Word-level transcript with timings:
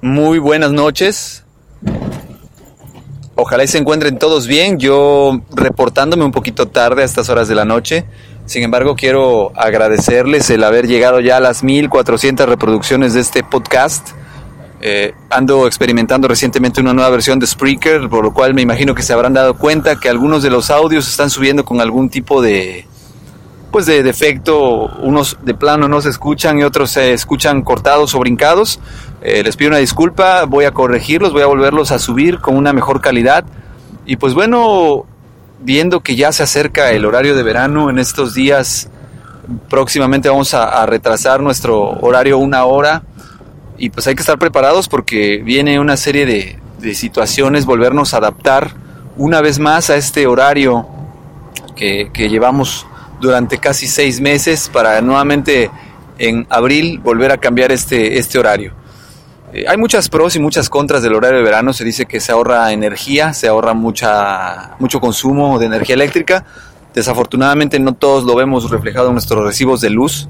Muy 0.00 0.38
buenas 0.38 0.72
noches. 0.72 1.44
Ojalá 3.34 3.64
y 3.64 3.68
se 3.68 3.78
encuentren 3.78 4.18
todos 4.18 4.46
bien. 4.46 4.78
Yo 4.78 5.40
reportándome 5.54 6.24
un 6.24 6.32
poquito 6.32 6.68
tarde 6.68 7.02
a 7.02 7.04
estas 7.04 7.28
horas 7.28 7.48
de 7.48 7.54
la 7.54 7.64
noche. 7.64 8.04
Sin 8.46 8.62
embargo, 8.62 8.96
quiero 8.96 9.52
agradecerles 9.56 10.50
el 10.50 10.64
haber 10.64 10.86
llegado 10.86 11.20
ya 11.20 11.38
a 11.38 11.40
las 11.40 11.62
1400 11.62 12.48
reproducciones 12.48 13.14
de 13.14 13.20
este 13.20 13.42
podcast. 13.42 14.10
Eh, 14.80 15.14
ando 15.30 15.68
experimentando 15.68 16.26
recientemente 16.26 16.80
una 16.80 16.92
nueva 16.92 17.10
versión 17.10 17.38
de 17.38 17.46
Spreaker, 17.46 18.08
por 18.08 18.24
lo 18.24 18.34
cual 18.34 18.52
me 18.52 18.62
imagino 18.62 18.94
que 18.94 19.02
se 19.02 19.12
habrán 19.12 19.32
dado 19.32 19.56
cuenta 19.56 19.96
que 19.96 20.08
algunos 20.08 20.42
de 20.42 20.50
los 20.50 20.70
audios 20.70 21.08
están 21.08 21.30
subiendo 21.30 21.64
con 21.64 21.80
algún 21.80 22.10
tipo 22.10 22.42
de, 22.42 22.84
pues 23.72 23.86
de 23.86 24.02
defecto, 24.02 24.86
unos 25.00 25.38
de 25.42 25.54
plano 25.54 25.88
no 25.88 26.00
se 26.00 26.10
escuchan 26.10 26.58
y 26.58 26.62
otros 26.62 26.90
se 26.90 27.14
escuchan 27.14 27.62
cortados 27.62 28.14
o 28.14 28.20
brincados. 28.20 28.78
Eh, 29.22 29.42
les 29.42 29.56
pido 29.56 29.70
una 29.70 29.78
disculpa, 29.78 30.44
voy 30.44 30.66
a 30.66 30.72
corregirlos, 30.72 31.32
voy 31.32 31.42
a 31.42 31.46
volverlos 31.46 31.90
a 31.90 31.98
subir 31.98 32.38
con 32.38 32.56
una 32.56 32.72
mejor 32.72 33.00
calidad. 33.00 33.44
Y 34.04 34.16
pues 34.16 34.34
bueno, 34.34 35.06
viendo 35.60 36.00
que 36.00 36.14
ya 36.14 36.30
se 36.32 36.42
acerca 36.42 36.92
el 36.92 37.04
horario 37.06 37.34
de 37.34 37.42
verano 37.42 37.88
en 37.88 37.98
estos 37.98 38.34
días, 38.34 38.90
próximamente 39.70 40.28
vamos 40.28 40.52
a, 40.54 40.84
retrasar 40.86 41.40
nuestro 41.40 41.80
horario 42.00 42.38
una 42.38 42.64
hora 42.64 43.02
y 43.78 43.90
pues 43.90 44.06
hay 44.06 44.14
que 44.14 44.20
estar 44.22 44.38
preparados 44.38 44.88
porque 44.88 45.38
viene 45.38 45.80
una 45.80 45.96
serie 45.96 46.26
de, 46.26 46.94
situaciones, 46.94 47.64
volvernos 47.64 48.12
a 48.12 48.18
adaptar 48.18 48.72
una 49.16 49.40
vez 49.40 49.60
más 49.60 49.88
a 49.88 49.96
este 49.96 50.26
horario 50.26 50.86
que 51.76 52.28
llevamos 52.28 52.86
durante 53.22 53.58
casi 53.58 53.86
seis 53.86 54.20
meses 54.20 54.68
para 54.70 55.00
nuevamente 55.00 55.70
en 56.18 56.44
abril 56.50 56.98
volver 56.98 57.30
a 57.30 57.38
cambiar 57.38 57.70
este, 57.70 58.18
este 58.18 58.36
horario. 58.36 58.74
Eh, 59.52 59.64
hay 59.68 59.76
muchas 59.76 60.08
pros 60.08 60.34
y 60.34 60.40
muchas 60.40 60.68
contras 60.68 61.02
del 61.02 61.14
horario 61.14 61.38
de 61.38 61.44
verano. 61.44 61.72
Se 61.72 61.84
dice 61.84 62.04
que 62.04 62.18
se 62.18 62.32
ahorra 62.32 62.72
energía, 62.72 63.32
se 63.32 63.46
ahorra 63.46 63.74
mucha, 63.74 64.72
mucho 64.80 65.00
consumo 65.00 65.60
de 65.60 65.66
energía 65.66 65.94
eléctrica. 65.94 66.44
Desafortunadamente 66.94 67.78
no 67.78 67.94
todos 67.94 68.24
lo 68.24 68.34
vemos 68.34 68.68
reflejado 68.70 69.08
en 69.08 69.14
nuestros 69.14 69.44
recibos 69.44 69.80
de 69.80 69.90
luz. 69.90 70.28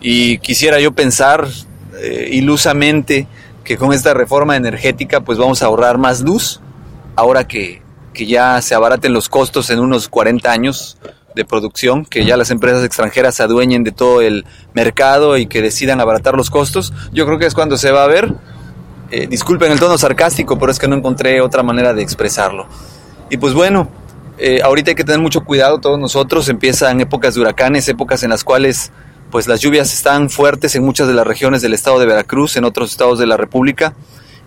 Y 0.00 0.38
quisiera 0.38 0.78
yo 0.78 0.92
pensar 0.92 1.48
eh, 2.00 2.28
ilusamente 2.30 3.26
que 3.64 3.76
con 3.76 3.92
esta 3.92 4.14
reforma 4.14 4.54
energética 4.56 5.20
pues 5.20 5.38
vamos 5.38 5.60
a 5.62 5.66
ahorrar 5.66 5.98
más 5.98 6.20
luz 6.20 6.60
ahora 7.16 7.48
que, 7.48 7.82
que 8.14 8.26
ya 8.26 8.62
se 8.62 8.76
abaraten 8.76 9.12
los 9.12 9.28
costos 9.28 9.70
en 9.70 9.80
unos 9.80 10.08
40 10.08 10.50
años 10.50 10.96
de 11.38 11.44
producción, 11.44 12.04
que 12.04 12.24
ya 12.24 12.36
las 12.36 12.50
empresas 12.50 12.84
extranjeras 12.84 13.36
se 13.36 13.44
adueñen 13.44 13.84
de 13.84 13.92
todo 13.92 14.20
el 14.20 14.44
mercado 14.74 15.38
y 15.38 15.46
que 15.46 15.62
decidan 15.62 16.00
abaratar 16.00 16.34
los 16.34 16.50
costos, 16.50 16.92
yo 17.12 17.24
creo 17.26 17.38
que 17.38 17.46
es 17.46 17.54
cuando 17.54 17.78
se 17.78 17.92
va 17.92 18.02
a 18.02 18.08
ver. 18.08 18.34
Eh, 19.10 19.28
disculpen 19.28 19.70
el 19.70 19.78
tono 19.78 19.96
sarcástico, 19.96 20.58
pero 20.58 20.72
es 20.72 20.78
que 20.78 20.88
no 20.88 20.96
encontré 20.96 21.40
otra 21.40 21.62
manera 21.62 21.94
de 21.94 22.02
expresarlo. 22.02 22.66
Y 23.30 23.36
pues 23.36 23.54
bueno, 23.54 23.88
eh, 24.36 24.60
ahorita 24.62 24.90
hay 24.90 24.94
que 24.96 25.04
tener 25.04 25.20
mucho 25.20 25.44
cuidado 25.44 25.78
todos 25.78 25.98
nosotros, 25.98 26.48
empiezan 26.48 27.00
épocas 27.00 27.36
de 27.36 27.40
huracanes, 27.40 27.88
épocas 27.88 28.24
en 28.24 28.30
las 28.30 28.42
cuales 28.42 28.90
pues 29.30 29.46
las 29.46 29.60
lluvias 29.60 29.94
están 29.94 30.28
fuertes 30.28 30.74
en 30.74 30.84
muchas 30.84 31.06
de 31.06 31.14
las 31.14 31.26
regiones 31.26 31.62
del 31.62 31.72
estado 31.72 32.00
de 32.00 32.06
Veracruz, 32.06 32.56
en 32.56 32.64
otros 32.64 32.90
estados 32.90 33.18
de 33.18 33.26
la 33.26 33.36
República 33.36 33.94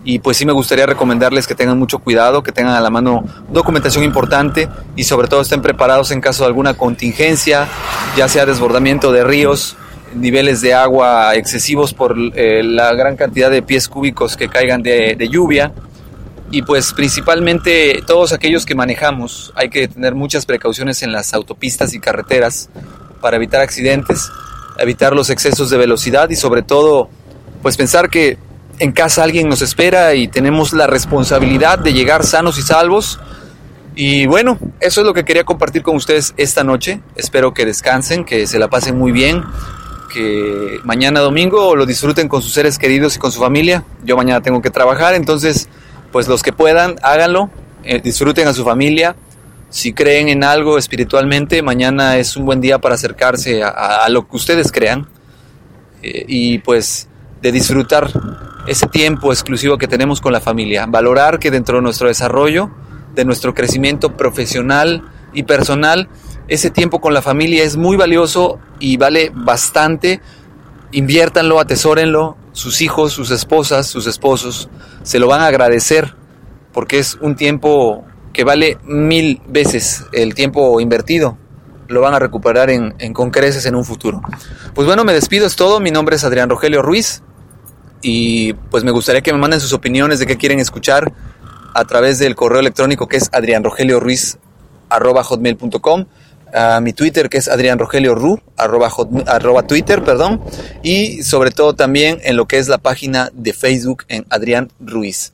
y 0.04 0.18
pues 0.18 0.36
sí 0.36 0.44
me 0.44 0.52
gustaría 0.52 0.86
recomendarles 0.86 1.46
que 1.46 1.54
tengan 1.54 1.78
mucho 1.78 1.98
cuidado, 2.00 2.42
que 2.42 2.52
tengan 2.52 2.74
a 2.74 2.80
la 2.80 2.90
mano 2.90 3.24
documentación 3.50 4.04
importante 4.04 4.68
y 4.96 5.04
sobre 5.04 5.28
todo 5.28 5.42
estén 5.42 5.62
preparados 5.62 6.10
en 6.10 6.20
caso 6.20 6.42
de 6.42 6.48
alguna 6.48 6.74
contingencia, 6.74 7.68
ya 8.16 8.28
sea 8.28 8.44
desbordamiento 8.44 9.12
de 9.12 9.22
ríos, 9.22 9.76
niveles 10.14 10.60
de 10.60 10.74
agua 10.74 11.34
excesivos 11.36 11.94
por 11.94 12.16
eh, 12.34 12.62
la 12.64 12.92
gran 12.94 13.16
cantidad 13.16 13.50
de 13.50 13.62
pies 13.62 13.88
cúbicos 13.88 14.36
que 14.36 14.48
caigan 14.48 14.82
de, 14.82 15.14
de 15.16 15.28
lluvia. 15.28 15.72
Y 16.50 16.60
pues 16.62 16.92
principalmente 16.92 18.02
todos 18.06 18.32
aquellos 18.32 18.66
que 18.66 18.74
manejamos 18.74 19.54
hay 19.54 19.70
que 19.70 19.88
tener 19.88 20.14
muchas 20.14 20.44
precauciones 20.44 21.02
en 21.02 21.10
las 21.10 21.32
autopistas 21.32 21.94
y 21.94 21.98
carreteras 21.98 22.68
para 23.22 23.36
evitar 23.36 23.62
accidentes, 23.62 24.30
evitar 24.78 25.14
los 25.14 25.30
excesos 25.30 25.70
de 25.70 25.78
velocidad 25.78 26.28
y 26.28 26.36
sobre 26.36 26.62
todo 26.62 27.08
pues 27.62 27.78
pensar 27.78 28.10
que 28.10 28.36
en 28.78 28.92
casa 28.92 29.22
alguien 29.22 29.48
nos 29.48 29.62
espera 29.62 30.14
y 30.14 30.28
tenemos 30.28 30.72
la 30.72 30.86
responsabilidad 30.86 31.78
de 31.78 31.92
llegar 31.92 32.24
sanos 32.24 32.58
y 32.58 32.62
salvos. 32.62 33.20
Y 33.94 34.26
bueno, 34.26 34.58
eso 34.80 35.02
es 35.02 35.06
lo 35.06 35.12
que 35.12 35.24
quería 35.24 35.44
compartir 35.44 35.82
con 35.82 35.96
ustedes 35.96 36.34
esta 36.36 36.64
noche. 36.64 37.00
Espero 37.14 37.52
que 37.52 37.66
descansen, 37.66 38.24
que 38.24 38.46
se 38.46 38.58
la 38.58 38.68
pasen 38.68 38.98
muy 38.98 39.12
bien, 39.12 39.44
que 40.12 40.80
mañana 40.84 41.20
domingo 41.20 41.76
lo 41.76 41.84
disfruten 41.84 42.28
con 42.28 42.42
sus 42.42 42.52
seres 42.52 42.78
queridos 42.78 43.16
y 43.16 43.18
con 43.18 43.30
su 43.30 43.40
familia. 43.40 43.84
Yo 44.04 44.16
mañana 44.16 44.40
tengo 44.40 44.62
que 44.62 44.70
trabajar, 44.70 45.14
entonces 45.14 45.68
pues 46.10 46.28
los 46.28 46.42
que 46.42 46.52
puedan, 46.52 46.96
háganlo, 47.02 47.50
eh, 47.84 48.00
disfruten 48.02 48.48
a 48.48 48.54
su 48.54 48.64
familia. 48.64 49.14
Si 49.70 49.92
creen 49.94 50.28
en 50.28 50.44
algo 50.44 50.76
espiritualmente, 50.76 51.62
mañana 51.62 52.18
es 52.18 52.36
un 52.36 52.44
buen 52.44 52.60
día 52.60 52.78
para 52.78 52.94
acercarse 52.94 53.62
a, 53.62 54.06
lo 54.10 54.28
que 54.28 54.36
ustedes 54.36 54.70
crean. 54.70 55.06
Eh, 56.02 56.24
y 56.28 56.58
pues 56.58 57.08
de 57.40 57.52
disfrutar 57.52 58.10
ese 58.66 58.86
tiempo 58.86 59.32
exclusivo 59.32 59.78
que 59.78 59.88
tenemos 59.88 60.20
con 60.20 60.32
la 60.32 60.40
familia, 60.40 60.86
valorar 60.86 61.38
que 61.38 61.50
dentro 61.50 61.76
de 61.76 61.82
nuestro 61.82 62.08
desarrollo, 62.08 62.70
de 63.14 63.24
nuestro 63.24 63.54
crecimiento 63.54 64.16
profesional 64.16 65.02
y 65.32 65.42
personal, 65.42 66.08
ese 66.48 66.70
tiempo 66.70 67.00
con 67.00 67.14
la 67.14 67.22
familia 67.22 67.64
es 67.64 67.76
muy 67.76 67.96
valioso 67.96 68.58
y 68.78 68.96
vale 68.96 69.32
bastante. 69.34 70.20
Inviértanlo, 70.92 71.58
atesórenlo, 71.58 72.36
sus 72.52 72.82
hijos, 72.82 73.12
sus 73.12 73.30
esposas, 73.30 73.86
sus 73.86 74.06
esposos 74.06 74.68
se 75.02 75.18
lo 75.18 75.26
van 75.26 75.40
a 75.40 75.46
agradecer 75.46 76.14
porque 76.72 76.98
es 76.98 77.16
un 77.20 77.36
tiempo 77.36 78.04
que 78.32 78.44
vale 78.44 78.78
mil 78.84 79.40
veces 79.46 80.04
el 80.12 80.34
tiempo 80.34 80.80
invertido. 80.80 81.38
Lo 81.88 82.00
van 82.00 82.14
a 82.14 82.18
recuperar 82.18 82.70
en, 82.70 82.94
en 82.98 83.12
con 83.12 83.30
en 83.34 83.74
un 83.74 83.84
futuro. 83.84 84.22
Pues 84.74 84.86
bueno, 84.86 85.04
me 85.04 85.12
despido, 85.12 85.46
es 85.46 85.56
todo. 85.56 85.80
Mi 85.80 85.90
nombre 85.90 86.16
es 86.16 86.24
Adrián 86.24 86.48
Rogelio 86.48 86.80
Ruiz 86.80 87.22
y 88.02 88.52
pues 88.52 88.84
me 88.84 88.90
gustaría 88.90 89.22
que 89.22 89.32
me 89.32 89.38
manden 89.38 89.60
sus 89.60 89.72
opiniones 89.72 90.18
de 90.18 90.26
qué 90.26 90.36
quieren 90.36 90.60
escuchar 90.60 91.12
a 91.74 91.84
través 91.84 92.18
del 92.18 92.34
correo 92.34 92.60
electrónico 92.60 93.08
que 93.08 93.16
es 93.16 93.30
adrianrogelioruiz.com 93.32 96.04
a 96.54 96.80
mi 96.80 96.92
Twitter 96.92 97.30
que 97.30 97.38
es 97.38 97.48
Adrián 97.48 97.78
Rogelio 97.78 98.14
Ru, 98.14 98.38
arroba, 98.56 98.90
arroba, 99.26 99.66
Twitter, 99.66 100.02
perdón, 100.02 100.42
y 100.82 101.22
sobre 101.22 101.50
todo 101.50 101.74
también 101.74 102.20
en 102.24 102.36
lo 102.36 102.46
que 102.46 102.58
es 102.58 102.68
la 102.68 102.78
página 102.78 103.30
de 103.32 103.54
Facebook 103.54 104.04
en 104.08 104.26
Adrián 104.28 104.70
Ruiz. 104.78 105.32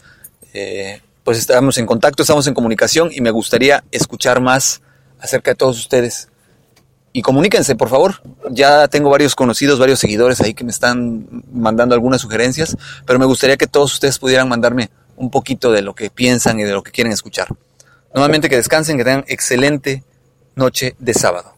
Eh, 0.54 1.00
pues 1.24 1.38
estamos 1.38 1.76
en 1.78 1.86
contacto, 1.86 2.22
estamos 2.22 2.46
en 2.46 2.54
comunicación 2.54 3.10
y 3.12 3.20
me 3.20 3.30
gustaría 3.30 3.84
escuchar 3.90 4.40
más 4.40 4.80
acerca 5.20 5.50
de 5.50 5.56
todos 5.56 5.78
ustedes 5.78 6.27
y 7.18 7.22
comuníquense, 7.22 7.74
por 7.74 7.88
favor. 7.88 8.22
Ya 8.48 8.86
tengo 8.86 9.10
varios 9.10 9.34
conocidos, 9.34 9.80
varios 9.80 9.98
seguidores 9.98 10.40
ahí 10.40 10.54
que 10.54 10.62
me 10.62 10.70
están 10.70 11.26
mandando 11.52 11.96
algunas 11.96 12.20
sugerencias, 12.20 12.76
pero 13.04 13.18
me 13.18 13.26
gustaría 13.26 13.56
que 13.56 13.66
todos 13.66 13.92
ustedes 13.92 14.20
pudieran 14.20 14.48
mandarme 14.48 14.88
un 15.16 15.28
poquito 15.28 15.72
de 15.72 15.82
lo 15.82 15.96
que 15.96 16.10
piensan 16.10 16.60
y 16.60 16.62
de 16.62 16.70
lo 16.70 16.84
que 16.84 16.92
quieren 16.92 17.12
escuchar. 17.12 17.48
Nuevamente 18.14 18.48
que 18.48 18.54
descansen, 18.54 18.96
que 18.96 19.02
tengan 19.02 19.24
excelente 19.26 20.04
noche 20.54 20.94
de 21.00 21.12
sábado. 21.12 21.57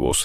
Айвус. 0.00 0.18